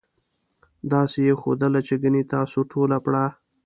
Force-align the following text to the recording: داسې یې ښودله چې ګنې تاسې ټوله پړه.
داسې 0.91 1.19
یې 1.27 1.33
ښودله 1.41 1.79
چې 1.87 1.93
ګنې 2.01 2.21
تاسې 2.31 2.59
ټوله 2.71 2.97
پړه. 3.05 3.25